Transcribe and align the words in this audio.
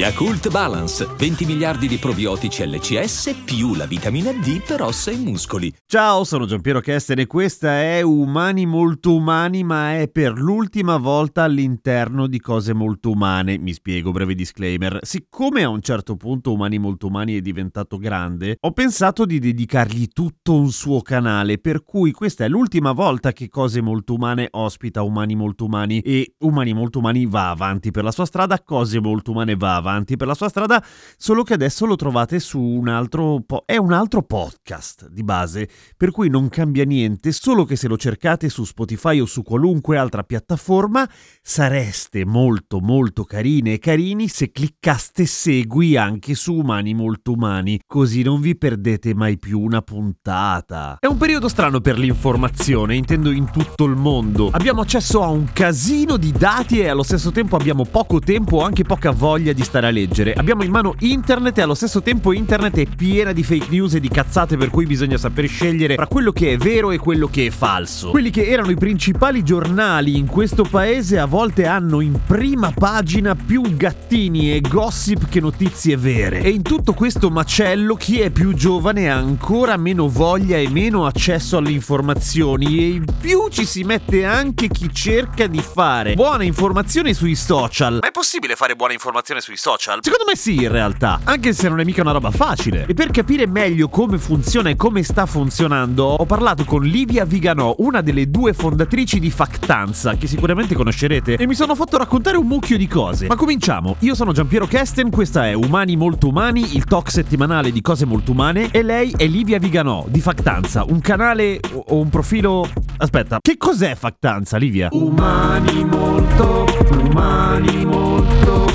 Yakult 0.00 0.48
Balance, 0.48 1.06
20 1.18 1.44
miliardi 1.44 1.86
di 1.86 1.98
probiotici 1.98 2.66
LCS 2.66 3.42
più 3.44 3.74
la 3.74 3.84
vitamina 3.84 4.32
D 4.32 4.62
per 4.66 4.80
ossa 4.80 5.10
e 5.10 5.16
muscoli. 5.18 5.70
Ciao, 5.84 6.24
sono 6.24 6.46
Giampiero 6.46 6.80
Kesten 6.80 7.18
e 7.18 7.26
questa 7.26 7.82
è 7.82 8.00
Umani 8.00 8.64
molto 8.64 9.12
umani, 9.12 9.62
ma 9.62 9.98
è 9.98 10.08
per 10.08 10.38
l'ultima 10.38 10.96
volta 10.96 11.42
all'interno 11.42 12.28
di 12.28 12.40
cose 12.40 12.72
molto 12.72 13.10
umane. 13.10 13.58
Mi 13.58 13.74
spiego, 13.74 14.10
breve 14.10 14.34
disclaimer. 14.34 15.00
Siccome 15.02 15.64
a 15.64 15.68
un 15.68 15.82
certo 15.82 16.16
punto 16.16 16.50
Umani 16.54 16.78
molto 16.78 17.08
umani 17.08 17.36
è 17.36 17.42
diventato 17.42 17.98
grande, 17.98 18.56
ho 18.58 18.72
pensato 18.72 19.26
di 19.26 19.38
dedicargli 19.38 20.08
tutto 20.08 20.54
un 20.54 20.70
suo 20.70 21.02
canale, 21.02 21.58
per 21.58 21.84
cui 21.84 22.12
questa 22.12 22.46
è 22.46 22.48
l'ultima 22.48 22.92
volta 22.92 23.34
che 23.34 23.50
Cose 23.50 23.82
molto 23.82 24.14
umane 24.14 24.48
ospita 24.52 25.02
Umani 25.02 25.34
molto 25.34 25.66
umani 25.66 26.00
e 26.00 26.36
Umani 26.38 26.72
molto 26.72 27.00
umani 27.00 27.26
va 27.26 27.50
avanti 27.50 27.90
per 27.90 28.02
la 28.02 28.12
sua 28.12 28.24
strada, 28.24 28.62
Cose 28.62 28.98
molto 28.98 29.32
umane 29.32 29.56
va 29.56 29.74
avanti 29.74 29.88
per 30.16 30.26
la 30.26 30.34
sua 30.34 30.48
strada, 30.48 30.84
solo 31.16 31.42
che 31.42 31.54
adesso 31.54 31.86
lo 31.86 31.96
trovate 31.96 32.38
su 32.38 32.60
un 32.60 32.88
altro 32.88 33.42
po- 33.44 33.64
è 33.66 33.76
un 33.76 33.92
altro 33.92 34.22
podcast 34.22 35.08
di 35.08 35.22
base, 35.22 35.68
per 35.96 36.10
cui 36.10 36.28
non 36.28 36.48
cambia 36.48 36.84
niente, 36.84 37.32
solo 37.32 37.64
che 37.64 37.76
se 37.76 37.88
lo 37.88 37.96
cercate 37.96 38.48
su 38.48 38.64
Spotify 38.64 39.20
o 39.20 39.26
su 39.26 39.42
qualunque 39.42 39.96
altra 39.96 40.22
piattaforma 40.22 41.08
sareste 41.42 42.24
molto 42.24 42.80
molto 42.80 43.24
carine 43.24 43.74
e 43.74 43.78
carini 43.78 44.28
se 44.28 44.50
cliccaste 44.50 45.26
segui 45.26 45.96
anche 45.96 46.34
su 46.34 46.54
Umani 46.54 46.94
molto 46.94 47.32
umani, 47.32 47.80
così 47.86 48.22
non 48.22 48.40
vi 48.40 48.56
perdete 48.56 49.14
mai 49.14 49.38
più 49.38 49.60
una 49.60 49.82
puntata. 49.82 50.98
È 51.00 51.06
un 51.06 51.16
periodo 51.16 51.48
strano 51.48 51.80
per 51.80 51.98
l'informazione, 51.98 52.94
intendo 52.94 53.30
in 53.30 53.50
tutto 53.50 53.84
il 53.84 53.96
mondo. 53.96 54.50
Abbiamo 54.52 54.82
accesso 54.82 55.22
a 55.22 55.28
un 55.28 55.48
casino 55.52 56.16
di 56.16 56.32
dati 56.32 56.80
e 56.80 56.88
allo 56.88 57.02
stesso 57.02 57.30
tempo 57.30 57.56
abbiamo 57.56 57.84
poco 57.84 58.18
tempo 58.18 58.58
o 58.58 58.62
anche 58.62 58.84
poca 58.84 59.10
voglia 59.10 59.52
di 59.52 59.62
stare 59.70 59.86
a 59.86 59.90
leggere. 59.90 60.32
Abbiamo 60.32 60.64
in 60.64 60.70
mano 60.72 60.96
internet 60.98 61.56
e 61.58 61.62
allo 61.62 61.74
stesso 61.74 62.02
tempo 62.02 62.32
internet 62.32 62.76
è 62.76 62.86
piena 62.86 63.30
di 63.30 63.44
fake 63.44 63.68
news 63.70 63.94
e 63.94 64.00
di 64.00 64.08
cazzate 64.08 64.56
per 64.56 64.68
cui 64.68 64.84
bisogna 64.84 65.16
saper 65.16 65.46
scegliere 65.46 65.94
tra 65.94 66.08
quello 66.08 66.32
che 66.32 66.52
è 66.52 66.56
vero 66.56 66.90
e 66.90 66.98
quello 66.98 67.28
che 67.28 67.46
è 67.46 67.50
falso. 67.50 68.10
Quelli 68.10 68.30
che 68.30 68.46
erano 68.46 68.72
i 68.72 68.74
principali 68.74 69.44
giornali 69.44 70.18
in 70.18 70.26
questo 70.26 70.64
paese 70.64 71.20
a 71.20 71.26
volte 71.26 71.66
hanno 71.66 72.00
in 72.00 72.18
prima 72.26 72.72
pagina 72.72 73.36
più 73.36 73.62
gattini 73.76 74.52
e 74.52 74.60
gossip 74.60 75.28
che 75.28 75.38
notizie 75.38 75.96
vere. 75.96 76.40
E 76.40 76.50
in 76.50 76.62
tutto 76.62 76.92
questo 76.92 77.30
macello 77.30 77.94
chi 77.94 78.18
è 78.18 78.30
più 78.30 78.52
giovane 78.54 79.08
ha 79.08 79.16
ancora 79.16 79.76
meno 79.76 80.08
voglia 80.08 80.56
e 80.56 80.68
meno 80.68 81.06
accesso 81.06 81.58
alle 81.58 81.70
informazioni 81.70 82.78
e 82.78 82.88
in 82.88 83.04
più 83.20 83.46
ci 83.50 83.64
si 83.64 83.84
mette 83.84 84.24
anche 84.24 84.66
chi 84.66 84.92
cerca 84.92 85.46
di 85.46 85.60
fare 85.60 86.14
buona 86.14 86.42
informazione 86.42 87.14
sui 87.14 87.36
social. 87.36 87.98
Ma 88.00 88.08
è 88.08 88.10
possibile 88.10 88.56
fare 88.56 88.74
buona 88.74 88.94
informazione 88.94 89.40
sui 89.40 89.58
social? 89.60 89.98
Secondo 90.00 90.24
me 90.26 90.36
sì, 90.36 90.54
in 90.62 90.70
realtà, 90.70 91.20
anche 91.24 91.52
se 91.52 91.68
non 91.68 91.80
è 91.80 91.84
mica 91.84 92.00
una 92.00 92.12
roba 92.12 92.30
facile. 92.30 92.86
E 92.88 92.94
per 92.94 93.10
capire 93.10 93.46
meglio 93.46 93.88
come 93.88 94.16
funziona 94.18 94.70
e 94.70 94.76
come 94.76 95.02
sta 95.02 95.26
funzionando, 95.26 96.04
ho 96.06 96.24
parlato 96.24 96.64
con 96.64 96.82
Livia 96.82 97.26
Viganò, 97.26 97.74
una 97.78 98.00
delle 98.00 98.30
due 98.30 98.54
fondatrici 98.54 99.20
di 99.20 99.30
Factanza, 99.30 100.14
che 100.14 100.26
sicuramente 100.26 100.74
conoscerete, 100.74 101.36
e 101.36 101.46
mi 101.46 101.54
sono 101.54 101.74
fatto 101.74 101.98
raccontare 101.98 102.38
un 102.38 102.46
mucchio 102.46 102.78
di 102.78 102.88
cose. 102.88 103.26
Ma 103.26 103.36
cominciamo. 103.36 103.96
Io 104.00 104.14
sono 104.14 104.32
Giampiero 104.32 104.66
Kesten, 104.66 105.10
questa 105.10 105.46
è 105.46 105.52
Umani 105.52 105.96
Molto 105.96 106.28
Umani, 106.28 106.76
il 106.76 106.84
talk 106.84 107.10
settimanale 107.10 107.70
di 107.70 107.82
cose 107.82 108.06
molto 108.06 108.32
umane, 108.32 108.70
e 108.70 108.82
lei 108.82 109.12
è 109.14 109.26
Livia 109.26 109.58
Viganò 109.58 110.06
di 110.08 110.20
Factanza, 110.20 110.84
un 110.88 111.00
canale 111.00 111.60
o 111.74 111.96
un 111.96 112.08
profilo... 112.08 112.66
Aspetta, 112.96 113.38
che 113.40 113.56
cos'è 113.58 113.94
Factanza, 113.94 114.56
Livia? 114.56 114.88
Umani 114.92 115.84
molto, 115.84 116.64
umani 116.90 117.84
molto, 117.84 118.66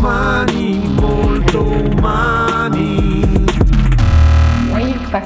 umani 0.00 0.80
molto 0.96 1.60
umani. 1.60 2.49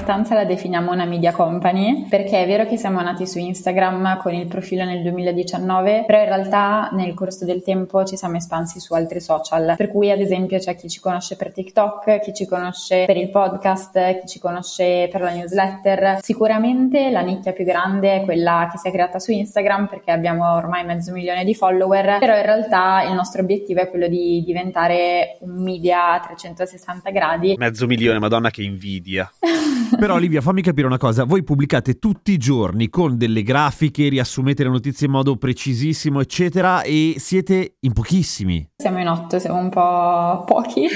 Factanza 0.05 0.35
la 0.35 0.45
definiamo 0.45 0.93
una 0.93 1.07
media 1.07 1.33
company 1.33 2.07
perché 2.11 2.43
è 2.43 2.47
vero 2.47 2.67
che 2.67 2.77
siamo 2.77 3.01
nati 3.01 3.27
su 3.27 3.39
Instagram 3.39 4.19
con 4.19 4.35
il 4.35 4.47
profilo 4.47 4.85
nel 4.85 5.01
2019, 5.01 6.05
però 6.07 6.19
in 6.19 6.27
realtà 6.27 6.91
nel 6.93 7.15
corso 7.15 7.47
del 7.47 7.63
tempo 7.63 8.05
ci 8.05 8.19
siamo 8.19 8.37
espansi 8.37 8.81
su 8.81 8.93
altri 8.93 9.23
social, 9.23 9.77
per 9.79 9.89
cui 9.89 10.11
ad 10.11 10.21
esempio 10.21 10.59
c'è 10.59 10.77
chi 10.77 10.91
ci 10.91 11.01
conosce 11.01 11.37
per 11.37 11.53
TikTok, 11.53 12.21
chi 12.21 12.35
ci 12.35 12.45
conosce 12.45 13.05
per 13.07 13.17
il 13.17 13.31
podcast, 13.31 14.21
chi 14.21 14.27
ci 14.27 14.39
conosce 14.39 15.09
per 15.11 15.23
la 15.23 15.31
newsletter. 15.31 16.19
Sicuramente 16.21 17.11
la 17.11 17.23
nicchia 17.23 17.53
più 17.53 17.65
grande 17.65 18.17
è 18.21 18.25
quella 18.25 18.69
che 18.71 18.77
si 18.77 18.89
è 18.89 18.93
creata 18.93 19.19
su 19.19 19.33
Instagram 19.33 19.87
perché 19.87 20.11
abbiamo 20.11 20.53
ormai 20.53 20.85
mezzo 20.85 21.13
milione 21.13 21.45
di 21.45 21.55
follower, 21.55 22.19
però 22.19 22.37
in 22.37 22.43
realtà 22.43 23.05
il 23.09 23.15
nostro 23.15 23.41
obiettivo 23.41 23.81
è 23.81 23.89
quello 23.89 24.07
di 24.07 24.43
diventare 24.45 25.39
un 25.41 25.63
media 25.63 26.13
a 26.13 26.21
360 26.21 27.09
gradi. 27.09 27.55
Mezzo 27.57 27.87
milione, 27.87 28.19
madonna 28.19 28.51
che 28.51 28.63
invidia. 28.63 29.33
Però 29.99 30.15
Olivia, 30.15 30.41
fammi 30.41 30.63
capire 30.63 30.87
una 30.87 30.99
cosa, 30.99 31.25
voi 31.25 31.43
pubblicate 31.43 31.99
tutti 31.99 32.33
i 32.33 32.37
giorni 32.37 32.89
con 32.89 33.17
delle 33.17 33.43
grafiche, 33.43 34.09
riassumete 34.09 34.63
le 34.63 34.71
notizie 34.71 35.07
in 35.07 35.13
modo 35.13 35.37
precisissimo, 35.37 36.21
eccetera, 36.21 36.83
e 36.83 37.15
siete 37.19 37.77
in 37.81 37.93
pochissimi. 37.93 38.71
Siamo 38.77 38.99
in 39.01 39.09
otto, 39.09 39.39
siamo 39.39 39.59
un 39.59 39.69
po' 39.69 40.45
pochi. 40.47 40.87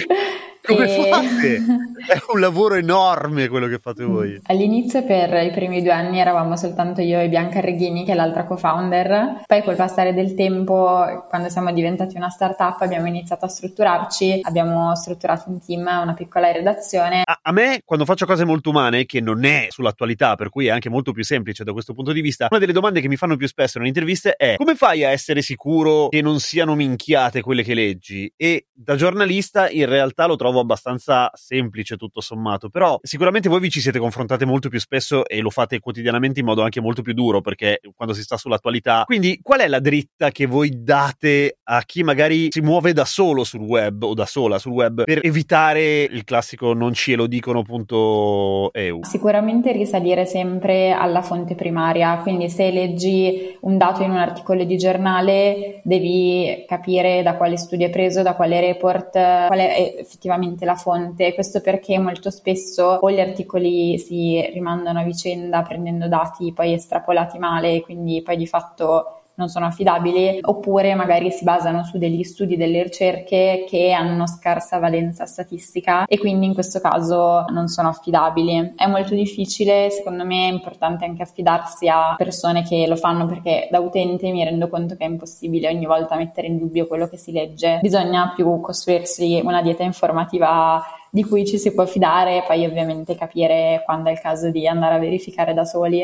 Come 0.68 0.84
E- 0.84 1.10
fate? 1.10 1.56
È 2.08 2.22
un 2.32 2.40
lavoro 2.40 2.74
enorme 2.74 3.48
quello 3.48 3.66
che 3.66 3.78
fate 3.78 4.04
voi. 4.04 4.40
All'inizio 4.44 5.04
per 5.04 5.32
i 5.42 5.50
primi 5.50 5.82
due 5.82 5.92
anni 5.92 6.20
eravamo 6.20 6.56
soltanto 6.56 7.00
io 7.00 7.18
e 7.20 7.28
Bianca 7.28 7.60
Reghini 7.60 8.04
che 8.04 8.12
è 8.12 8.14
l'altra 8.14 8.44
co-founder, 8.44 9.42
poi 9.46 9.62
col 9.62 9.76
passare 9.76 10.14
del 10.14 10.34
tempo 10.34 11.24
quando 11.28 11.48
siamo 11.48 11.72
diventati 11.72 12.16
una 12.16 12.30
startup 12.30 12.80
abbiamo 12.80 13.06
iniziato 13.06 13.44
a 13.46 13.48
strutturarci, 13.48 14.40
abbiamo 14.42 14.94
strutturato 14.94 15.50
un 15.50 15.60
team, 15.64 15.80
una 15.82 16.14
piccola 16.14 16.52
redazione 16.52 17.22
A, 17.24 17.38
a 17.42 17.52
me, 17.52 17.80
quando 17.84 18.04
faccio 18.04 18.26
cose 18.26 18.44
molto 18.44 18.70
umane, 18.70 19.04
che 19.06 19.20
non 19.20 19.44
è 19.44 19.66
sull'attualità, 19.70 20.36
per 20.36 20.50
cui 20.50 20.66
è 20.66 20.70
anche 20.70 20.88
molto 20.88 21.12
più 21.12 21.24
semplice 21.24 21.64
da 21.64 21.72
questo 21.72 21.94
punto 21.94 22.12
di 22.12 22.20
vista, 22.20 22.46
una 22.50 22.60
delle 22.60 22.72
domande 22.72 23.00
che 23.00 23.08
mi 23.08 23.16
fanno 23.16 23.36
più 23.36 23.48
spesso 23.48 23.78
nelle 23.78 23.90
interviste 23.90 24.34
è 24.34 24.54
come 24.56 24.74
fai 24.76 25.04
a 25.04 25.10
essere 25.10 25.42
sicuro 25.42 26.08
che 26.08 26.22
non 26.22 26.40
siano 26.40 26.74
minchiate 26.74 27.40
quelle 27.40 27.62
che 27.62 27.74
leggi? 27.74 28.32
E 28.36 28.66
da 28.72 28.96
giornalista 28.96 29.68
in 29.68 29.86
realtà 29.86 30.26
lo 30.26 30.36
trovo 30.36 30.57
abbastanza 30.60 31.30
semplice 31.34 31.96
tutto 31.96 32.20
sommato, 32.20 32.68
però 32.68 32.98
sicuramente 33.02 33.48
voi 33.48 33.60
vi 33.60 33.70
ci 33.70 33.80
siete 33.80 33.98
confrontate 33.98 34.44
molto 34.44 34.68
più 34.68 34.80
spesso 34.80 35.26
e 35.26 35.40
lo 35.40 35.50
fate 35.50 35.80
quotidianamente 35.80 36.40
in 36.40 36.46
modo 36.46 36.62
anche 36.62 36.80
molto 36.80 37.02
più 37.02 37.12
duro, 37.12 37.40
perché 37.40 37.80
quando 37.94 38.14
si 38.14 38.22
sta 38.22 38.36
sull'attualità. 38.36 39.04
Quindi 39.04 39.40
qual 39.42 39.60
è 39.60 39.68
la 39.68 39.80
dritta 39.80 40.30
che 40.30 40.46
voi 40.46 40.82
date 40.82 41.58
a 41.64 41.82
chi 41.82 42.02
magari 42.02 42.48
si 42.50 42.60
muove 42.60 42.92
da 42.92 43.04
solo 43.04 43.44
sul 43.44 43.60
web 43.60 44.02
o 44.02 44.14
da 44.14 44.26
sola 44.26 44.58
sul 44.58 44.72
web 44.72 45.04
per 45.04 45.20
evitare 45.22 46.02
il 46.02 46.24
classico 46.24 46.72
non 46.72 46.92
ce 46.92 47.14
lo 47.14 47.26
dicono 47.26 47.62
punto 47.62 48.72
EU? 48.72 49.04
Sicuramente 49.04 49.72
risalire 49.72 50.26
sempre 50.26 50.90
alla 50.90 51.22
fonte 51.22 51.54
primaria, 51.54 52.18
quindi 52.18 52.48
se 52.48 52.70
leggi 52.70 53.56
un 53.60 53.76
dato 53.76 54.02
in 54.02 54.10
un 54.10 54.18
articolo 54.18 54.64
di 54.64 54.76
giornale 54.76 55.80
devi 55.84 56.64
capire 56.66 57.22
da 57.22 57.36
quale 57.36 57.56
studio 57.56 57.86
è 57.86 57.90
preso, 57.90 58.22
da 58.22 58.34
quale 58.34 58.60
report, 58.60 59.12
qual 59.12 59.58
è 59.58 59.96
effettivamente 59.98 60.47
la 60.64 60.74
fonte. 60.74 61.34
Questo 61.34 61.60
perché 61.60 61.98
molto 61.98 62.30
spesso 62.30 62.98
o 63.00 63.10
gli 63.10 63.20
articoli 63.20 63.98
si 63.98 64.40
rimandano 64.52 65.00
a 65.00 65.04
vicenda 65.04 65.62
prendendo 65.62 66.08
dati 66.08 66.52
poi 66.52 66.72
estrapolati 66.72 67.38
male, 67.38 67.80
quindi 67.80 68.22
poi 68.22 68.36
di 68.36 68.46
fatto 68.46 69.17
non 69.38 69.48
sono 69.48 69.66
affidabili, 69.66 70.40
oppure 70.42 70.94
magari 70.94 71.30
si 71.30 71.44
basano 71.44 71.84
su 71.84 71.96
degli 71.96 72.24
studi, 72.24 72.56
delle 72.56 72.82
ricerche 72.82 73.64
che 73.68 73.92
hanno 73.92 74.26
scarsa 74.26 74.78
valenza 74.78 75.26
statistica 75.26 76.04
e 76.06 76.18
quindi 76.18 76.46
in 76.46 76.54
questo 76.54 76.80
caso 76.80 77.44
non 77.48 77.68
sono 77.68 77.88
affidabili. 77.88 78.74
È 78.76 78.86
molto 78.86 79.14
difficile, 79.14 79.90
secondo 79.90 80.24
me 80.24 80.48
è 80.48 80.52
importante 80.52 81.04
anche 81.04 81.22
affidarsi 81.22 81.88
a 81.88 82.14
persone 82.16 82.64
che 82.64 82.86
lo 82.88 82.96
fanno 82.96 83.26
perché 83.26 83.68
da 83.70 83.78
utente 83.78 84.30
mi 84.30 84.44
rendo 84.44 84.68
conto 84.68 84.96
che 84.96 85.04
è 85.04 85.08
impossibile 85.08 85.68
ogni 85.68 85.86
volta 85.86 86.16
mettere 86.16 86.48
in 86.48 86.58
dubbio 86.58 86.88
quello 86.88 87.08
che 87.08 87.16
si 87.16 87.30
legge. 87.30 87.78
Bisogna 87.80 88.32
più 88.34 88.60
costruirsi 88.60 89.40
una 89.44 89.62
dieta 89.62 89.84
informativa 89.84 90.82
di 91.10 91.24
cui 91.24 91.46
ci 91.46 91.58
si 91.58 91.72
può 91.72 91.86
fidare 91.86 92.38
e 92.38 92.44
poi 92.46 92.66
ovviamente 92.66 93.14
capire 93.14 93.82
quando 93.84 94.10
è 94.10 94.12
il 94.12 94.20
caso 94.20 94.50
di 94.50 94.66
andare 94.66 94.96
a 94.96 94.98
verificare 94.98 95.54
da 95.54 95.64
soli. 95.64 96.02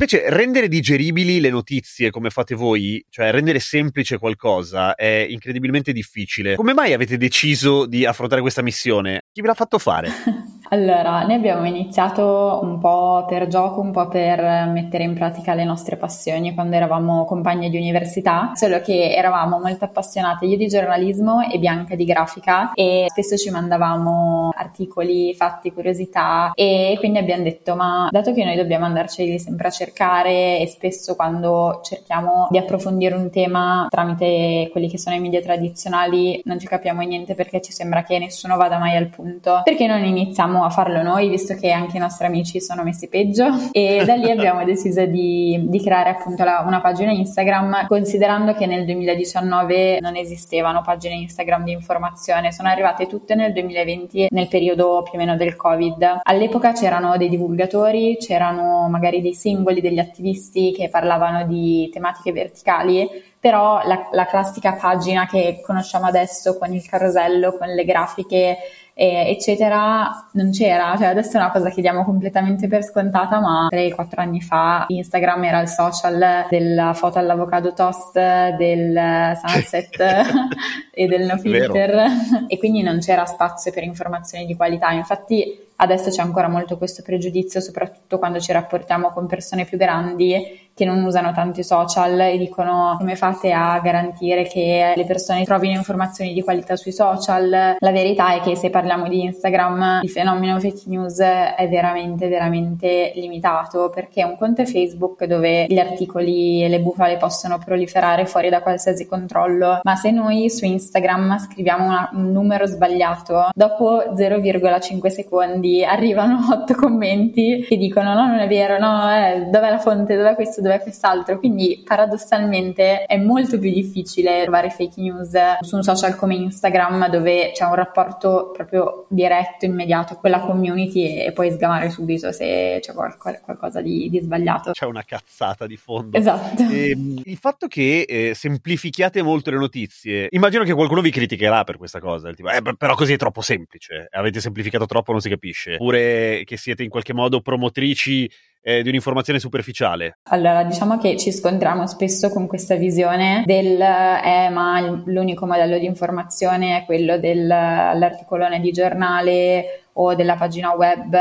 Invece, 0.00 0.30
rendere 0.30 0.68
digeribili 0.68 1.40
le 1.40 1.50
notizie 1.50 2.10
come 2.10 2.30
fate 2.30 2.54
voi, 2.54 3.04
cioè 3.10 3.32
rendere 3.32 3.58
semplice 3.58 4.16
qualcosa, 4.16 4.94
è 4.94 5.26
incredibilmente 5.28 5.90
difficile. 5.92 6.54
Come 6.54 6.72
mai 6.72 6.92
avete 6.92 7.16
deciso 7.16 7.84
di 7.84 8.06
affrontare 8.06 8.40
questa 8.40 8.62
missione? 8.62 9.24
Chi 9.32 9.40
ve 9.40 9.48
l'ha 9.48 9.54
fatto 9.54 9.76
fare? 9.80 10.08
Allora, 10.70 11.22
noi 11.22 11.34
abbiamo 11.34 11.64
iniziato 11.64 12.60
un 12.62 12.78
po' 12.78 13.24
per 13.26 13.46
gioco, 13.46 13.80
un 13.80 13.90
po' 13.90 14.06
per 14.08 14.66
mettere 14.66 15.04
in 15.04 15.14
pratica 15.14 15.54
le 15.54 15.64
nostre 15.64 15.96
passioni 15.96 16.52
quando 16.52 16.76
eravamo 16.76 17.24
compagne 17.24 17.70
di 17.70 17.78
università, 17.78 18.52
solo 18.54 18.80
che 18.80 19.14
eravamo 19.14 19.58
molto 19.58 19.86
appassionate 19.86 20.44
io 20.44 20.58
di 20.58 20.66
giornalismo 20.66 21.40
e 21.48 21.58
Bianca 21.58 21.94
di 21.94 22.04
grafica 22.04 22.72
e 22.74 23.06
spesso 23.08 23.38
ci 23.38 23.48
mandavamo 23.50 24.50
articoli, 24.54 25.34
fatti, 25.34 25.72
curiosità 25.72 26.52
e 26.54 26.96
quindi 26.98 27.16
abbiamo 27.16 27.44
detto 27.44 27.74
ma 27.74 28.08
dato 28.10 28.34
che 28.34 28.44
noi 28.44 28.56
dobbiamo 28.56 28.84
andarci 28.84 29.38
sempre 29.38 29.68
a 29.68 29.70
cercare 29.70 30.58
e 30.58 30.66
spesso 30.66 31.16
quando 31.16 31.80
cerchiamo 31.82 32.48
di 32.50 32.58
approfondire 32.58 33.14
un 33.14 33.30
tema 33.30 33.86
tramite 33.88 34.68
quelli 34.70 34.90
che 34.90 34.98
sono 34.98 35.16
i 35.16 35.20
media 35.20 35.40
tradizionali 35.40 36.42
non 36.44 36.58
ci 36.58 36.66
capiamo 36.66 37.00
niente 37.00 37.34
perché 37.34 37.62
ci 37.62 37.72
sembra 37.72 38.02
che 38.02 38.18
nessuno 38.18 38.56
vada 38.56 38.76
mai 38.76 38.96
al 38.96 39.06
punto, 39.06 39.62
perché 39.64 39.86
non 39.86 40.04
iniziamo 40.04 40.56
a 40.64 40.70
farlo 40.70 41.02
noi 41.02 41.28
visto 41.28 41.54
che 41.54 41.70
anche 41.70 41.96
i 41.96 42.00
nostri 42.00 42.26
amici 42.26 42.60
sono 42.60 42.82
messi 42.82 43.08
peggio 43.08 43.46
e 43.72 44.02
da 44.04 44.14
lì 44.14 44.30
abbiamo 44.30 44.64
deciso 44.64 45.04
di, 45.06 45.66
di 45.68 45.80
creare 45.82 46.10
appunto 46.10 46.44
la, 46.44 46.64
una 46.66 46.80
pagina 46.80 47.10
Instagram 47.12 47.86
considerando 47.86 48.54
che 48.54 48.66
nel 48.66 48.84
2019 48.84 50.00
non 50.00 50.16
esistevano 50.16 50.82
pagine 50.82 51.14
Instagram 51.14 51.64
di 51.64 51.72
informazione, 51.72 52.52
sono 52.52 52.68
arrivate 52.68 53.06
tutte 53.06 53.34
nel 53.34 53.52
2020 53.52 54.28
nel 54.30 54.48
periodo 54.48 55.02
più 55.02 55.14
o 55.14 55.16
meno 55.18 55.36
del 55.36 55.56
Covid. 55.56 56.20
All'epoca 56.22 56.72
c'erano 56.72 57.16
dei 57.16 57.28
divulgatori, 57.28 58.16
c'erano 58.18 58.88
magari 58.88 59.20
dei 59.20 59.34
simboli, 59.34 59.80
degli 59.80 59.98
attivisti 59.98 60.72
che 60.72 60.88
parlavano 60.88 61.46
di 61.46 61.88
tematiche 61.92 62.32
verticali, 62.32 63.08
però 63.40 63.80
la, 63.84 64.08
la 64.12 64.26
classica 64.26 64.72
pagina 64.72 65.26
che 65.26 65.60
conosciamo 65.64 66.06
adesso 66.06 66.58
con 66.58 66.72
il 66.72 66.84
carosello, 66.86 67.56
con 67.56 67.68
le 67.68 67.84
grafiche 67.84 68.56
eh, 69.00 69.30
eccetera, 69.30 70.28
non 70.32 70.50
c'era. 70.50 70.96
Cioè, 70.98 71.06
adesso 71.06 71.36
è 71.36 71.40
una 71.40 71.52
cosa 71.52 71.70
che 71.70 71.80
diamo 71.80 72.02
completamente 72.02 72.66
per 72.66 72.82
scontata, 72.82 73.38
ma 73.38 73.68
3-4 73.70 74.08
anni 74.16 74.40
fa 74.40 74.86
Instagram 74.88 75.44
era 75.44 75.60
il 75.60 75.68
social 75.68 76.46
della 76.50 76.92
foto 76.94 77.20
all'avocado 77.20 77.72
toast, 77.72 78.14
del 78.56 79.38
sunset 79.40 80.00
e 80.92 81.06
del 81.06 81.26
no 81.26 81.38
filter 81.38 82.06
e 82.48 82.58
quindi 82.58 82.82
non 82.82 82.98
c'era 82.98 83.24
spazio 83.24 83.70
per 83.70 83.84
informazioni 83.84 84.46
di 84.46 84.56
qualità. 84.56 84.90
Infatti 84.90 85.67
adesso 85.80 86.10
c'è 86.10 86.22
ancora 86.22 86.48
molto 86.48 86.78
questo 86.78 87.02
pregiudizio, 87.02 87.60
soprattutto 87.60 88.18
quando 88.18 88.40
ci 88.40 88.52
rapportiamo 88.52 89.10
con 89.10 89.26
persone 89.26 89.64
più 89.64 89.78
grandi 89.78 90.66
che 90.74 90.84
non 90.84 91.02
usano 91.02 91.32
tanto 91.32 91.58
i 91.58 91.64
social 91.64 92.20
e 92.20 92.38
dicono 92.38 92.94
come 92.98 93.16
fate 93.16 93.50
a 93.50 93.80
garantire 93.82 94.44
che 94.44 94.92
le 94.94 95.04
persone 95.06 95.42
trovino 95.44 95.74
informazioni 95.74 96.32
di 96.32 96.42
qualità 96.42 96.76
sui 96.76 96.92
social. 96.92 97.76
La 97.76 97.90
verità 97.90 98.34
è 98.34 98.40
che 98.40 98.54
se 98.54 98.70
parliamo 98.70 99.08
di 99.08 99.24
Instagram 99.24 100.00
il 100.02 100.10
fenomeno 100.10 100.60
fake 100.60 100.82
news 100.86 101.18
è 101.18 101.66
veramente 101.68 102.28
veramente 102.28 103.10
limitato 103.16 103.90
perché 103.92 104.22
un 104.22 104.36
conto 104.36 104.62
è 104.62 104.66
Facebook 104.66 105.24
dove 105.24 105.66
gli 105.68 105.78
articoli 105.78 106.62
e 106.62 106.68
le 106.68 106.78
bufale 106.78 107.16
possono 107.16 107.58
proliferare 107.58 108.26
fuori 108.26 108.48
da 108.48 108.60
qualsiasi 108.60 109.04
controllo, 109.06 109.80
ma 109.82 109.96
se 109.96 110.12
noi 110.12 110.48
su 110.48 110.64
Instagram 110.64 111.38
scriviamo 111.38 111.86
una, 111.86 112.10
un 112.12 112.30
numero 112.30 112.66
sbagliato, 112.66 113.48
dopo 113.52 114.12
0,5 114.14 115.08
secondi 115.08 115.67
arrivano 115.86 116.38
8 116.62 116.74
commenti 116.74 117.64
che 117.66 117.76
dicono 117.76 118.14
no 118.14 118.26
non 118.26 118.38
è 118.38 118.48
vero, 118.48 118.78
no 118.78 119.10
eh, 119.10 119.46
dov'è 119.50 119.70
la 119.70 119.78
fonte, 119.78 120.16
dov'è 120.16 120.34
questo, 120.34 120.60
dov'è 120.60 120.80
quest'altro, 120.80 121.38
quindi 121.38 121.82
paradossalmente 121.84 123.04
è 123.04 123.16
molto 123.18 123.58
più 123.58 123.70
difficile 123.70 124.42
trovare 124.42 124.70
fake 124.70 125.00
news 125.00 125.36
su 125.60 125.76
un 125.76 125.82
social 125.82 126.16
come 126.16 126.34
Instagram 126.34 127.08
dove 127.10 127.52
c'è 127.52 127.64
un 127.64 127.74
rapporto 127.74 128.50
proprio 128.52 129.06
diretto, 129.08 129.64
immediato 129.64 130.16
con 130.16 130.30
la 130.30 130.40
community 130.40 131.18
e 131.18 131.32
puoi 131.32 131.50
sgamare 131.50 131.90
subito 131.90 132.32
se 132.32 132.78
c'è 132.80 132.92
qualcosa, 132.92 133.40
qualcosa 133.40 133.80
di, 133.80 134.08
di, 134.08 134.20
sbagliato. 134.20 134.72
C'è 134.72 134.86
una 134.86 135.02
cazzata 135.02 135.66
di 135.66 135.76
fondo. 135.76 136.16
Esatto. 136.16 136.62
E, 136.62 136.90
ehm, 136.90 137.22
il 137.24 137.36
fatto 137.36 137.66
che 137.66 138.04
eh, 138.08 138.32
semplifichiate 138.34 139.22
molto 139.22 139.50
le 139.50 139.58
notizie, 139.58 140.28
immagino 140.30 140.64
che 140.64 140.74
qualcuno 140.74 141.00
vi 141.00 141.10
criticherà 141.10 141.64
per 141.64 141.76
questa 141.76 142.00
cosa, 142.00 142.32
tipo, 142.32 142.50
eh, 142.50 142.62
però 142.76 142.94
così 142.94 143.14
è 143.14 143.16
troppo 143.16 143.40
semplice, 143.40 144.08
avete 144.10 144.40
semplificato 144.40 144.86
troppo, 144.86 145.12
non 145.12 145.20
si 145.20 145.28
capisce, 145.28 145.57
oppure 145.66 146.42
che 146.44 146.56
siete 146.56 146.82
in 146.82 146.90
qualche 146.90 147.12
modo 147.12 147.40
promotrici 147.40 148.30
eh, 148.62 148.82
di 148.82 148.88
un'informazione 148.88 149.38
superficiale? 149.38 150.18
Allora, 150.30 150.64
diciamo 150.64 150.98
che 150.98 151.16
ci 151.16 151.32
scontriamo 151.32 151.86
spesso 151.86 152.28
con 152.28 152.46
questa 152.46 152.76
visione 152.76 153.42
del 153.46 153.80
eh, 153.80 154.50
ma 154.50 154.80
l'unico 155.06 155.46
modello 155.46 155.78
di 155.78 155.86
informazione 155.86 156.78
è 156.78 156.84
quello 156.84 157.18
dell'articolone 157.18 158.60
di 158.60 158.70
giornale 158.70 159.87
o 160.00 160.14
della 160.14 160.36
pagina 160.36 160.74
web 160.74 161.16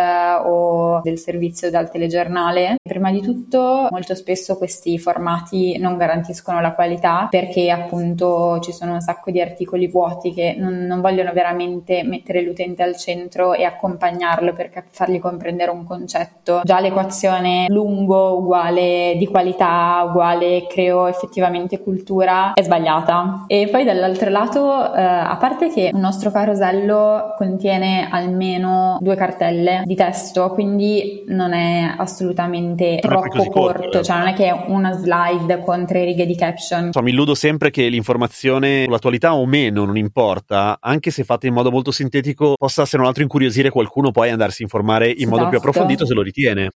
o 0.45 1.01
del 1.01 1.17
servizio 1.17 1.69
dal 1.69 1.89
telegiornale. 1.89 2.75
Prima 2.81 3.11
di 3.11 3.21
tutto, 3.21 3.87
molto 3.89 4.15
spesso 4.15 4.57
questi 4.57 4.99
formati 4.99 5.77
non 5.77 5.97
garantiscono 5.97 6.61
la 6.61 6.73
qualità 6.73 7.27
perché 7.29 7.69
appunto 7.69 8.59
ci 8.59 8.71
sono 8.71 8.93
un 8.93 9.01
sacco 9.01 9.31
di 9.31 9.41
articoli 9.41 9.87
vuoti 9.87 10.33
che 10.33 10.55
non, 10.57 10.85
non 10.85 11.01
vogliono 11.01 11.31
veramente 11.33 12.03
mettere 12.03 12.41
l'utente 12.41 12.83
al 12.83 12.95
centro 12.95 13.53
e 13.53 13.63
accompagnarlo 13.63 14.53
per 14.53 14.69
cap- 14.69 14.85
fargli 14.89 15.19
comprendere 15.19 15.71
un 15.71 15.83
concetto. 15.83 16.61
Già 16.63 16.79
l'equazione 16.79 17.65
lungo 17.67 18.37
uguale 18.37 19.15
di 19.17 19.27
qualità 19.27 20.03
uguale 20.07 20.67
creo 20.67 21.07
effettivamente 21.07 21.81
cultura 21.81 22.53
è 22.53 22.61
sbagliata. 22.61 23.45
E 23.47 23.67
poi 23.71 23.83
dall'altro 23.83 24.29
lato, 24.29 24.93
eh, 24.93 25.01
a 25.01 25.35
parte 25.39 25.69
che 25.69 25.89
un 25.93 25.99
nostro 25.99 26.31
carosello 26.31 27.33
contiene 27.37 28.07
almeno 28.11 28.66
almeno 28.67 28.97
due 29.01 29.15
cartelle 29.15 29.83
di 29.85 29.95
testo, 29.95 30.49
quindi 30.49 31.23
non 31.27 31.53
è 31.53 31.95
assolutamente 31.97 32.99
non 33.01 33.21
troppo 33.21 33.41
è 33.41 33.49
corto, 33.49 33.51
corto 33.51 34.03
cioè 34.03 34.17
non 34.17 34.27
è 34.27 34.33
che 34.33 34.47
è 34.47 34.63
una 34.67 34.93
slide 34.93 35.61
con 35.63 35.85
tre 35.85 36.03
righe 36.03 36.25
di 36.25 36.35
caption. 36.35 36.87
Insomma, 36.87 37.05
mi 37.05 37.11
illudo 37.11 37.33
sempre 37.33 37.71
che 37.71 37.87
l'informazione 37.87 38.83
sull'attualità 38.85 39.33
o 39.35 39.45
meno, 39.45 39.85
non 39.85 39.97
importa, 39.97 40.77
anche 40.81 41.11
se 41.11 41.23
fatta 41.23 41.47
in 41.47 41.53
modo 41.53 41.71
molto 41.71 41.91
sintetico, 41.91 42.55
possa 42.57 42.85
se 42.85 42.97
non 42.97 43.05
altro 43.05 43.23
incuriosire 43.23 43.69
qualcuno 43.69 44.11
poi 44.11 44.29
andarsi 44.29 44.61
a 44.61 44.65
informare 44.65 45.07
in 45.07 45.13
esatto. 45.13 45.29
modo 45.29 45.49
più 45.49 45.57
esatto. 45.57 45.69
approfondito 45.69 46.05
se 46.05 46.13
lo 46.13 46.21
ritiene. 46.21 46.69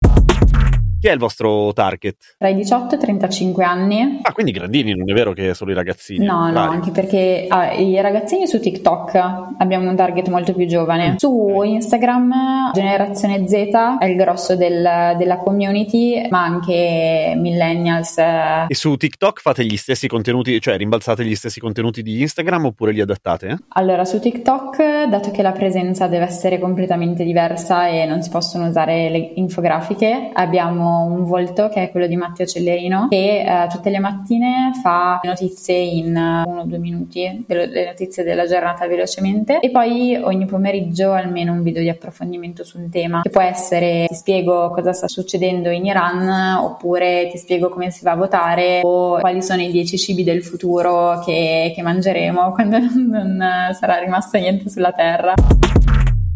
Chi 1.00 1.08
è 1.08 1.14
il 1.14 1.18
vostro 1.18 1.72
target? 1.72 2.36
Tra 2.38 2.50
i 2.50 2.56
18 2.56 2.96
e 2.96 2.98
i 2.98 3.00
35 3.00 3.64
anni. 3.64 4.20
Ah, 4.22 4.34
quindi 4.34 4.52
grandini, 4.52 4.94
non 4.94 5.10
è 5.10 5.14
vero 5.14 5.32
che 5.32 5.54
solo 5.54 5.72
i 5.72 5.74
ragazzini? 5.74 6.26
No, 6.26 6.52
no, 6.52 6.60
anche 6.60 6.92
perché 6.92 7.46
ah, 7.48 7.72
i 7.72 8.02
ragazzini 8.02 8.48
su 8.48 8.60
TikTok 8.60 9.16
abbiamo 9.60 9.90
un 9.90 9.96
target 9.96 10.28
molto 10.28 10.54
più 10.54 10.68
giovane. 10.68 11.12
Mm. 11.12 11.16
Su 11.16 11.62
Instagram, 11.64 12.74
generazione 12.74 13.48
Z 13.48 13.54
è 13.98 14.06
il 14.08 14.18
grosso 14.18 14.58
del, 14.58 15.16
della 15.18 15.38
community, 15.38 16.28
ma 16.30 16.44
anche 16.44 17.34
millennials. 17.38 18.18
E 18.18 18.76
su 18.76 18.98
TikTok 18.98 19.40
fate 19.40 19.64
gli 19.64 19.78
stessi 19.78 20.10
contenuti, 20.10 20.60
cioè 20.60 20.76
rimbalzate 20.76 21.24
gli 21.24 21.36
stessi 21.36 21.62
contenuti 21.62 22.02
di 22.02 22.20
Instagram 22.20 22.66
oppure 22.66 22.92
li 22.92 23.00
adattate? 23.00 23.58
Allora, 23.70 24.04
su 24.04 24.20
TikTok, 24.20 25.06
dato 25.08 25.32
che 25.32 25.44
la 25.44 25.54
presenza 25.54 26.08
deve 26.08 26.26
essere 26.26 26.60
completamente 26.60 27.24
diversa 27.24 27.88
e 27.88 28.06
non 28.06 28.22
si 28.22 28.30
possono 28.30 28.68
usare 28.68 29.10
le 29.10 29.32
infografiche, 29.36 30.32
abbiamo 30.34 30.88
un 30.90 31.26
volto 31.26 31.70
che 31.70 31.84
è 31.84 31.92
quello 31.92 32.08
di 32.08 32.16
Matteo 32.16 32.46
Cellerino 32.46 33.08
che 33.10 33.42
eh, 33.42 33.68
tutte 33.70 33.90
le 33.90 34.00
mattine 34.00 34.72
fa 34.82 35.20
notizie 35.24 35.78
in 35.78 36.16
uno 36.16 36.62
o 36.62 36.64
due 36.66 36.78
minuti, 36.78 37.46
le 37.48 37.86
notizie 37.86 38.24
della 38.24 38.46
giornata 38.46 38.88
velocemente 38.88 39.60
e 39.60 39.70
poi 39.72 40.16
ogni 40.16 40.46
pomeriggio 40.46 41.12
almeno 41.12 41.54
un 41.54 41.64
video 41.64 41.82
di 41.82 41.90
approfondimento 41.90 42.64
su 42.64 42.78
un 42.80 42.90
tema 42.90 43.22
che 43.22 43.30
può 43.30 43.42
essere 43.42 44.06
ti 44.08 44.16
spiego 44.16 44.72
cosa 44.72 44.94
sta 44.94 45.08
succedendo 45.08 45.70
in 45.70 45.86
Iran 45.86 46.58
oppure 46.58 47.30
ti 47.32 47.38
spiego 47.38 47.70
come 47.70 47.92
si 47.92 48.04
va 48.04 48.12
a 48.12 48.16
votare 48.16 48.82
o 48.84 49.20
quali 49.20 49.42
sono 49.42 49.62
i 49.62 49.72
dieci 49.72 49.98
cibi 49.98 50.24
del 50.24 50.44
futuro 50.44 51.22
che, 51.24 51.72
che 51.76 51.82
mangeremo 51.82 52.52
quando 52.54 52.78
non 52.80 53.70
sarà 53.74 53.98
rimasto 53.98 54.38
niente 54.38 54.70
sulla 54.70 54.92
terra. 54.92 55.34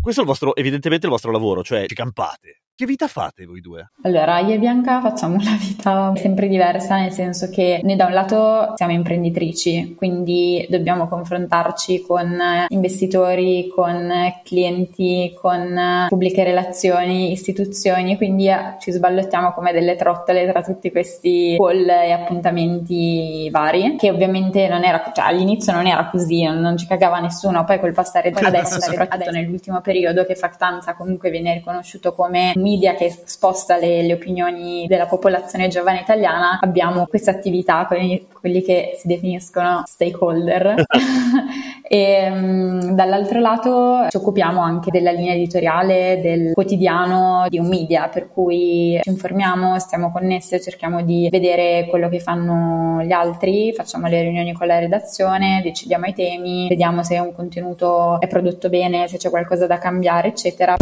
Questo 0.01 0.19
è 0.19 0.23
il 0.23 0.29
vostro, 0.29 0.55
evidentemente 0.55 1.05
il 1.05 1.11
vostro 1.11 1.31
lavoro, 1.31 1.63
cioè 1.63 1.85
ci 1.85 1.95
campate. 1.95 2.62
Che 2.75 2.87
vita 2.87 3.05
fate 3.05 3.45
voi 3.45 3.61
due? 3.61 3.91
Allora, 4.01 4.39
io 4.39 4.55
e 4.55 4.57
Bianca 4.57 4.99
facciamo 4.99 5.35
una 5.39 5.55
vita 5.59 6.11
sempre 6.15 6.47
diversa, 6.47 6.95
nel 6.95 7.11
senso 7.11 7.51
che 7.51 7.79
noi 7.83 7.95
da 7.95 8.07
un 8.07 8.13
lato 8.13 8.73
siamo 8.75 8.93
imprenditrici, 8.93 9.93
quindi 9.95 10.65
dobbiamo 10.67 11.07
confrontarci 11.07 12.01
con 12.01 12.35
investitori, 12.69 13.67
con 13.67 14.11
clienti, 14.43 15.37
con 15.39 16.07
pubbliche 16.09 16.43
relazioni, 16.43 17.31
istituzioni, 17.31 18.17
quindi 18.17 18.49
eh, 18.49 18.77
ci 18.79 18.91
sballottiamo 18.91 19.51
come 19.51 19.71
delle 19.71 19.95
trottole 19.95 20.49
tra 20.49 20.63
tutti 20.63 20.89
questi 20.89 21.55
call 21.59 21.87
e 21.87 22.11
appuntamenti 22.11 23.51
vari, 23.51 23.97
che 23.97 24.09
ovviamente 24.09 24.67
non 24.67 24.83
era, 24.83 25.11
cioè 25.13 25.25
all'inizio 25.25 25.73
non 25.73 25.85
era 25.85 26.07
così, 26.07 26.43
non, 26.43 26.57
non 26.57 26.75
ci 26.75 26.87
cagava 26.87 27.19
nessuno, 27.19 27.65
poi 27.65 27.79
col 27.79 27.93
passare 27.93 28.31
adesso, 28.33 28.81
soprattutto 28.81 29.29
nell'ultimo 29.29 29.79
periodo 29.81 30.25
che 30.25 30.33
Factanza 30.33 30.95
comunque 30.95 31.29
viene 31.29 31.53
riconosciuto 31.53 32.13
come 32.13 32.53
media 32.63 32.95
che 32.95 33.15
sposta 33.25 33.77
le, 33.77 34.01
le 34.01 34.13
opinioni 34.13 34.87
della 34.87 35.05
popolazione 35.05 35.67
giovane 35.67 35.99
italiana, 35.99 36.59
abbiamo 36.61 37.05
questa 37.05 37.31
attività 37.31 37.85
con 37.85 37.97
quelli 38.39 38.61
che 38.63 38.97
si 38.97 39.07
definiscono 39.07 39.83
stakeholder 39.85 40.85
E 41.93 42.27
um, 42.27 42.95
dall'altro 42.95 43.39
lato 43.39 44.07
ci 44.09 44.17
occupiamo 44.17 44.59
anche 44.61 44.89
della 44.89 45.11
linea 45.11 45.33
editoriale 45.33 46.19
del 46.21 46.53
quotidiano 46.53 47.45
di 47.49 47.59
un 47.59 47.67
media, 47.67 48.07
per 48.07 48.29
cui 48.29 48.97
ci 49.03 49.09
informiamo, 49.09 49.77
stiamo 49.77 50.11
connesse, 50.11 50.59
cerchiamo 50.59 51.03
di 51.03 51.27
vedere 51.29 51.85
quello 51.89 52.09
che 52.09 52.19
fanno 52.19 53.03
gli 53.03 53.11
altri, 53.11 53.73
facciamo 53.73 54.07
le 54.07 54.21
riunioni 54.21 54.53
con 54.53 54.65
la 54.65 54.79
redazione, 54.79 55.61
decidiamo 55.61 56.05
i 56.05 56.13
temi, 56.13 56.67
vediamo 56.67 57.03
se 57.03 57.19
un 57.19 57.31
contenuto 57.31 58.19
è 58.19 58.27
prodotto 58.27 58.69
bene, 58.69 59.07
se 59.07 59.17
c'è 59.17 59.29
qualcosa 59.29 59.67
da 59.67 59.77
cambiare, 59.77 60.29
eccetera. 60.29 60.75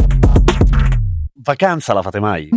Vacanza 1.43 1.93
la 1.93 2.01
fate 2.01 2.19
mai? 2.19 2.49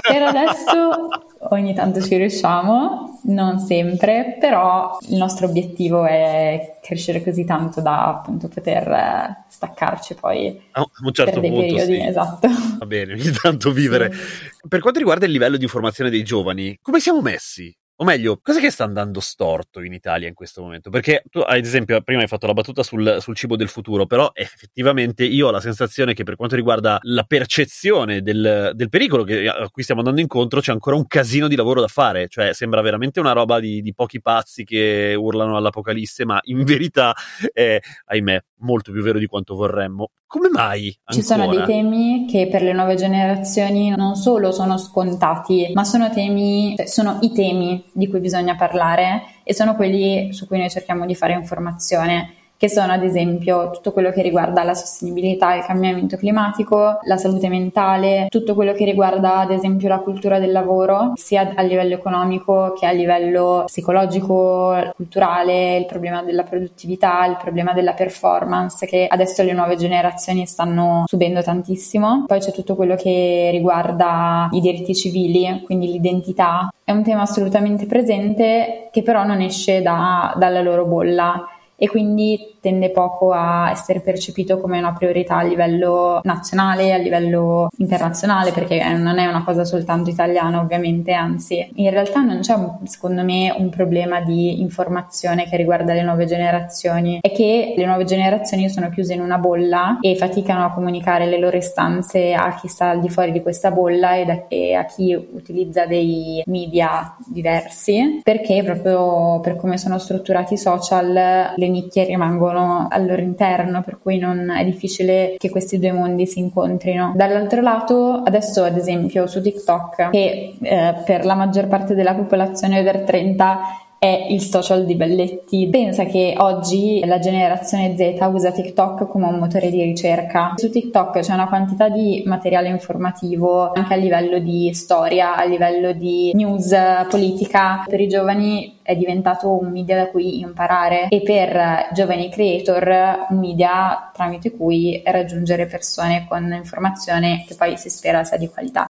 per 0.00 0.22
adesso 0.22 1.08
ogni 1.50 1.74
tanto 1.74 2.00
ci 2.00 2.16
riusciamo, 2.16 3.20
non 3.24 3.58
sempre, 3.58 4.36
però 4.40 4.96
il 5.08 5.16
nostro 5.16 5.46
obiettivo 5.46 6.04
è 6.04 6.78
crescere 6.82 7.22
così 7.22 7.44
tanto 7.44 7.80
da 7.80 8.08
appunto 8.08 8.48
poter 8.48 8.88
eh, 8.88 9.44
staccarci 9.48 10.14
poi 10.14 10.60
a 10.72 10.84
un 11.02 11.12
certo 11.12 11.40
per 11.40 11.40
dei 11.40 11.50
punto, 11.50 11.66
periodi, 11.74 11.94
sì. 11.94 12.06
esatto. 12.06 12.48
Va 12.78 12.86
bene, 12.86 13.12
ogni 13.14 13.30
tanto 13.30 13.70
vivere. 13.72 14.12
Sì. 14.12 14.68
Per 14.68 14.80
quanto 14.80 14.98
riguarda 14.98 15.26
il 15.26 15.32
livello 15.32 15.56
di 15.56 15.64
informazione 15.64 16.10
dei 16.10 16.22
giovani, 16.22 16.78
come 16.80 17.00
siamo 17.00 17.20
messi? 17.20 17.74
O 17.98 18.04
meglio, 18.04 18.40
cosa 18.42 18.58
che 18.58 18.72
sta 18.72 18.82
andando 18.82 19.20
storto 19.20 19.80
in 19.80 19.92
Italia 19.92 20.26
in 20.26 20.34
questo 20.34 20.60
momento? 20.60 20.90
Perché 20.90 21.22
tu, 21.30 21.38
ad 21.38 21.58
esempio, 21.58 22.00
prima 22.02 22.22
hai 22.22 22.26
fatto 22.26 22.48
la 22.48 22.52
battuta 22.52 22.82
sul, 22.82 23.18
sul, 23.20 23.36
cibo 23.36 23.54
del 23.54 23.68
futuro, 23.68 24.04
però 24.04 24.32
effettivamente 24.34 25.22
io 25.24 25.46
ho 25.46 25.50
la 25.52 25.60
sensazione 25.60 26.12
che 26.12 26.24
per 26.24 26.34
quanto 26.34 26.56
riguarda 26.56 26.98
la 27.02 27.22
percezione 27.22 28.20
del, 28.20 28.72
del 28.74 28.88
pericolo 28.88 29.22
che, 29.22 29.46
a 29.46 29.70
cui 29.70 29.84
stiamo 29.84 30.00
andando 30.00 30.20
incontro 30.20 30.60
c'è 30.60 30.72
ancora 30.72 30.96
un 30.96 31.06
casino 31.06 31.46
di 31.46 31.54
lavoro 31.54 31.80
da 31.80 31.86
fare. 31.86 32.26
Cioè, 32.26 32.52
sembra 32.52 32.80
veramente 32.80 33.20
una 33.20 33.30
roba 33.30 33.60
di, 33.60 33.80
di 33.80 33.94
pochi 33.94 34.20
pazzi 34.20 34.64
che 34.64 35.14
urlano 35.16 35.56
all'apocalisse, 35.56 36.24
ma 36.24 36.40
in 36.46 36.64
verità 36.64 37.14
è, 37.52 37.78
ahimè, 38.06 38.44
molto 38.56 38.90
più 38.90 39.02
vero 39.02 39.20
di 39.20 39.26
quanto 39.26 39.54
vorremmo. 39.54 40.10
Come 40.34 40.48
mai? 40.50 40.92
Ancora? 41.04 41.12
Ci 41.12 41.22
sono 41.22 41.46
dei 41.46 41.64
temi 41.64 42.26
che 42.28 42.48
per 42.48 42.60
le 42.60 42.72
nuove 42.72 42.96
generazioni 42.96 43.90
non 43.90 44.16
solo 44.16 44.50
sono 44.50 44.78
scontati, 44.78 45.70
ma 45.74 45.84
sono 45.84 46.10
temi, 46.10 46.74
cioè 46.76 46.86
sono 46.86 47.18
i 47.20 47.30
temi 47.30 47.84
di 47.92 48.08
cui 48.08 48.18
bisogna 48.18 48.56
parlare 48.56 49.22
e 49.44 49.54
sono 49.54 49.76
quelli 49.76 50.32
su 50.32 50.48
cui 50.48 50.58
noi 50.58 50.70
cerchiamo 50.70 51.06
di 51.06 51.14
fare 51.14 51.34
informazione 51.34 52.34
che 52.64 52.70
sono 52.70 52.92
ad 52.92 53.02
esempio 53.02 53.68
tutto 53.72 53.92
quello 53.92 54.10
che 54.10 54.22
riguarda 54.22 54.64
la 54.64 54.72
sostenibilità, 54.72 55.54
il 55.54 55.64
cambiamento 55.66 56.16
climatico, 56.16 56.98
la 57.02 57.18
salute 57.18 57.50
mentale, 57.50 58.28
tutto 58.30 58.54
quello 58.54 58.72
che 58.72 58.86
riguarda 58.86 59.40
ad 59.40 59.50
esempio 59.50 59.86
la 59.86 59.98
cultura 59.98 60.38
del 60.38 60.50
lavoro, 60.50 61.12
sia 61.14 61.52
a 61.54 61.60
livello 61.60 61.92
economico 61.92 62.72
che 62.72 62.86
a 62.86 62.92
livello 62.92 63.64
psicologico, 63.66 64.92
culturale, 64.96 65.76
il 65.76 65.84
problema 65.84 66.22
della 66.22 66.42
produttività, 66.42 67.26
il 67.26 67.36
problema 67.38 67.74
della 67.74 67.92
performance 67.92 68.86
che 68.86 69.08
adesso 69.10 69.42
le 69.42 69.52
nuove 69.52 69.76
generazioni 69.76 70.46
stanno 70.46 71.04
subendo 71.06 71.42
tantissimo. 71.42 72.24
Poi 72.26 72.40
c'è 72.40 72.52
tutto 72.52 72.76
quello 72.76 72.94
che 72.94 73.50
riguarda 73.52 74.48
i 74.52 74.60
diritti 74.60 74.94
civili, 74.94 75.60
quindi 75.66 75.92
l'identità. 75.92 76.72
È 76.82 76.92
un 76.92 77.02
tema 77.02 77.22
assolutamente 77.22 77.84
presente 77.84 78.88
che 78.90 79.02
però 79.02 79.22
non 79.24 79.42
esce 79.42 79.82
da, 79.82 80.32
dalla 80.38 80.62
loro 80.62 80.86
bolla 80.86 81.48
e 81.76 81.88
quindi 81.88 82.56
tende 82.60 82.90
poco 82.90 83.32
a 83.32 83.70
essere 83.70 84.00
percepito 84.00 84.58
come 84.58 84.78
una 84.78 84.94
priorità 84.94 85.36
a 85.36 85.42
livello 85.42 86.20
nazionale, 86.22 86.94
a 86.94 86.96
livello 86.96 87.68
internazionale, 87.76 88.52
perché 88.52 88.82
non 88.94 89.18
è 89.18 89.26
una 89.26 89.44
cosa 89.44 89.64
soltanto 89.64 90.08
italiana 90.08 90.60
ovviamente, 90.60 91.12
anzi 91.12 91.70
in 91.74 91.90
realtà 91.90 92.20
non 92.20 92.40
c'è 92.40 92.56
secondo 92.84 93.22
me 93.22 93.54
un 93.56 93.68
problema 93.68 94.20
di 94.20 94.60
informazione 94.60 95.44
che 95.44 95.56
riguarda 95.56 95.92
le 95.92 96.02
nuove 96.02 96.24
generazioni, 96.24 97.18
è 97.20 97.32
che 97.32 97.74
le 97.76 97.84
nuove 97.84 98.04
generazioni 98.04 98.70
sono 98.70 98.88
chiuse 98.88 99.14
in 99.14 99.20
una 99.20 99.38
bolla 99.38 99.98
e 100.00 100.16
faticano 100.16 100.64
a 100.64 100.72
comunicare 100.72 101.26
le 101.26 101.38
loro 101.38 101.56
istanze 101.56 102.32
a 102.32 102.54
chi 102.54 102.68
sta 102.68 102.90
al 102.90 103.00
di 103.00 103.10
fuori 103.10 103.32
di 103.32 103.42
questa 103.42 103.70
bolla 103.70 104.14
e, 104.48 104.74
a 104.74 104.84
chi 104.86 105.14
utilizza 105.14 105.84
dei 105.84 106.42
media 106.46 107.14
diversi, 107.26 108.20
perché 108.22 108.62
proprio 108.64 109.40
per 109.40 109.56
come 109.56 109.76
sono 109.76 109.98
strutturati 109.98 110.54
i 110.54 110.58
social 110.58 111.52
le 111.64 111.68
nicchie 111.70 112.04
rimangono 112.04 112.86
al 112.90 113.06
loro 113.06 113.22
interno, 113.22 113.82
per 113.82 113.98
cui 114.00 114.18
non 114.18 114.50
è 114.50 114.64
difficile 114.64 115.34
che 115.38 115.50
questi 115.50 115.78
due 115.78 115.92
mondi 115.92 116.26
si 116.26 116.38
incontrino. 116.38 117.12
Dall'altro 117.14 117.60
lato, 117.60 118.22
adesso 118.24 118.62
ad 118.62 118.76
esempio 118.76 119.26
su 119.26 119.40
TikTok, 119.40 120.10
che 120.10 120.56
eh, 120.60 120.94
per 121.04 121.24
la 121.24 121.34
maggior 121.34 121.66
parte 121.68 121.94
della 121.94 122.14
popolazione 122.14 122.80
over 122.80 123.00
30 123.02 123.60
è 124.04 124.26
il 124.28 124.42
social 124.42 124.84
di 124.84 124.96
Belletti. 124.96 125.66
Pensa 125.70 126.04
che 126.04 126.34
oggi 126.36 127.02
la 127.06 127.18
generazione 127.18 127.96
Z 127.96 128.18
usa 128.30 128.52
TikTok 128.52 129.06
come 129.06 129.24
un 129.24 129.38
motore 129.38 129.70
di 129.70 129.82
ricerca. 129.82 130.52
Su 130.56 130.68
TikTok 130.68 131.20
c'è 131.20 131.32
una 131.32 131.48
quantità 131.48 131.88
di 131.88 132.22
materiale 132.26 132.68
informativo 132.68 133.72
anche 133.72 133.94
a 133.94 133.96
livello 133.96 134.38
di 134.40 134.74
storia, 134.74 135.36
a 135.36 135.44
livello 135.44 135.92
di 135.92 136.32
news 136.34 136.76
politica. 137.08 137.82
Per 137.88 137.98
i 137.98 138.06
giovani 138.06 138.80
è 138.82 138.94
diventato 138.94 139.58
un 139.58 139.70
media 139.70 139.96
da 139.96 140.08
cui 140.08 140.40
imparare 140.40 141.08
e 141.08 141.22
per 141.22 141.88
giovani 141.94 142.28
creator 142.28 143.26
un 143.30 143.38
media 143.38 144.10
tramite 144.12 144.50
cui 144.50 145.00
raggiungere 145.02 145.64
persone 145.64 146.26
con 146.28 146.52
informazione 146.52 147.42
che 147.48 147.54
poi 147.54 147.78
si 147.78 147.88
spera 147.88 148.22
sia 148.22 148.36
di 148.36 148.48
qualità. 148.48 148.84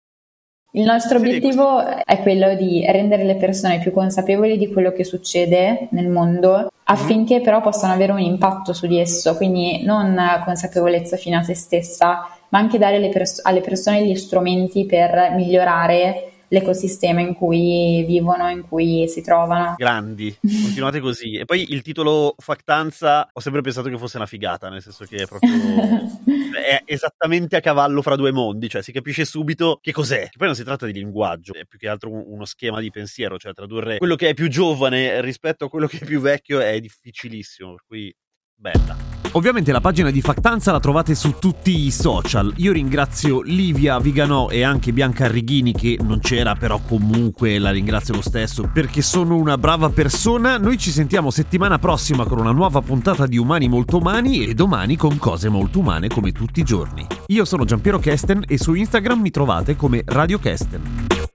Il 0.75 0.85
nostro 0.85 1.19
obiettivo 1.19 1.85
è 1.85 2.21
quello 2.23 2.55
di 2.55 2.83
rendere 2.89 3.25
le 3.25 3.37
persone 3.37 3.79
più 3.79 3.91
consapevoli 3.91 4.57
di 4.57 4.73
quello 4.73 4.91
che 4.91 5.05
succede 5.05 5.89
nel 5.91 6.09
mondo 6.09 6.71
affinché 6.85 7.43
però 7.43 7.61
possano 7.61 7.93
avere 7.93 8.13
un 8.13 8.21
impatto 8.21 8.73
su 8.73 8.87
di 8.87 8.99
esso, 8.99 9.37
quindi 9.37 9.85
non 9.85 10.19
consapevolezza 10.43 11.19
fino 11.19 11.37
a 11.37 11.43
se 11.43 11.55
stessa, 11.55 12.27
ma 12.49 12.59
anche 12.59 12.79
dare 12.79 13.07
pers- 13.11 13.41
alle 13.45 13.61
persone 13.61 14.07
gli 14.07 14.15
strumenti 14.15 14.87
per 14.87 15.33
migliorare 15.35 16.32
l'ecosistema 16.53 17.21
in 17.21 17.35
cui 17.35 18.05
vivono, 18.07 18.49
in 18.51 18.63
cui 18.69 19.09
si 19.09 19.23
trovano. 19.23 19.75
Grandi, 19.77 20.37
continuate 20.41 21.01
così. 21.01 21.37
E 21.37 21.45
poi 21.47 21.73
il 21.73 21.83
titolo 21.83 22.35
Factanza 22.37 23.29
ho 23.33 23.41
sempre 23.41 23.63
pensato 23.63 23.89
che 23.89 23.97
fosse 23.97 24.19
una 24.19 24.27
figata, 24.27 24.69
nel 24.69 24.83
senso 24.83 25.05
che 25.07 25.23
è 25.23 25.27
proprio 25.27 25.51
è 26.63 26.83
esattamente 26.85 27.57
a 27.57 27.61
cavallo 27.61 28.03
fra 28.03 28.17
due 28.17 28.33
mondi, 28.33 28.69
cioè 28.69 28.83
si 28.83 28.93
capisce 28.93 29.25
subito 29.25 29.79
che 29.81 29.93
cos'è. 29.93 30.29
Poi 30.37 30.47
non 30.47 30.57
si 30.57 30.63
tratta 30.63 30.85
di 30.85 30.93
linguaggio, 30.93 31.55
è 31.55 31.65
più 31.65 31.79
che 31.79 31.89
altro 31.89 32.11
uno 32.11 32.45
schema 32.45 32.81
di 32.81 32.91
pensiero, 32.91 33.39
cioè 33.39 33.55
tradurre 33.55 33.97
quello 33.97 34.17
che 34.17 34.29
è 34.29 34.35
più 34.35 34.49
giovane 34.49 35.23
rispetto 35.23 35.65
a 35.65 35.69
quello 35.71 35.87
che 35.87 35.99
è 36.01 36.05
più 36.05 36.21
vecchio 36.21 36.61
è 36.61 36.79
difficilissimo, 36.81 37.71
per 37.71 37.85
cui 37.87 38.15
bella. 38.63 38.97
Ovviamente 39.33 39.73
la 39.73 39.81
pagina 39.81 40.11
di 40.11 40.21
Factanza 40.21 40.73
la 40.73 40.79
trovate 40.79 41.15
su 41.15 41.37
tutti 41.39 41.87
i 41.87 41.91
social. 41.91 42.53
Io 42.59 42.71
ringrazio 42.73 43.41
Livia 43.41 43.99
Viganò 43.99 44.51
e 44.51 44.63
anche 44.63 44.93
Bianca 44.93 45.25
Arrighini 45.25 45.73
che 45.73 45.99
non 46.01 46.21
c'era, 46.21 46.55
però 46.55 46.79
comunque 46.87 47.59
la 47.59 47.71
ringrazio 47.71 48.15
lo 48.15 48.21
stesso 48.21 48.71
perché 48.73 49.03
sono 49.03 49.37
una 49.37 49.59
brava 49.59 49.89
persona. 49.89 50.59
Noi 50.59 50.79
ci 50.79 50.91
sentiamo 50.91 51.31
settimana 51.31 51.79
prossima 51.79 52.25
con 52.25 52.39
una 52.39 52.53
nuova 52.53 52.83
puntata 52.83 53.27
di 53.27 53.39
Umani 53.39 53.69
Molto 53.69 53.97
Umani 53.97 54.45
e 54.45 54.55
domani 54.55 54.97
con 54.97 55.17
cose 55.17 55.49
molto 55.49 55.81
umane 55.81 56.09
come 56.09 56.31
tutti 56.31 56.61
i 56.61 56.65
giorni. 56.65 57.07
Io 57.29 57.45
sono 57.47 57.65
Giampiero 57.65 57.99
Kesten 57.99 58.45
e 58.47 58.59
su 58.59 58.75
Instagram 58.75 59.21
mi 59.21 59.31
trovate 59.31 59.77
come 59.77 60.03
Radio 60.05 60.39
Kesten. 60.39 61.32